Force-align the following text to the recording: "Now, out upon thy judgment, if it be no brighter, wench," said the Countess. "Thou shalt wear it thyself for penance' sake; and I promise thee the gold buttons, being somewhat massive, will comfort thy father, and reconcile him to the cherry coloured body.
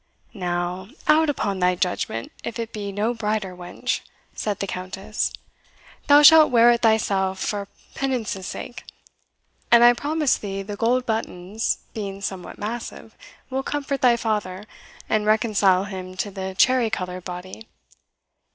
"Now, 0.33 0.87
out 1.07 1.29
upon 1.29 1.59
thy 1.59 1.75
judgment, 1.75 2.31
if 2.43 2.57
it 2.57 2.73
be 2.73 2.91
no 2.91 3.13
brighter, 3.13 3.55
wench," 3.55 3.99
said 4.33 4.57
the 4.57 4.65
Countess. 4.65 5.31
"Thou 6.07 6.23
shalt 6.23 6.49
wear 6.49 6.71
it 6.71 6.81
thyself 6.81 7.37
for 7.37 7.67
penance' 7.93 8.43
sake; 8.47 8.83
and 9.71 9.83
I 9.83 9.93
promise 9.93 10.37
thee 10.39 10.63
the 10.63 10.75
gold 10.75 11.05
buttons, 11.05 11.83
being 11.93 12.19
somewhat 12.19 12.57
massive, 12.57 13.15
will 13.51 13.61
comfort 13.61 14.01
thy 14.01 14.17
father, 14.17 14.63
and 15.07 15.27
reconcile 15.27 15.83
him 15.83 16.17
to 16.17 16.31
the 16.31 16.55
cherry 16.57 16.89
coloured 16.89 17.25
body. 17.25 17.67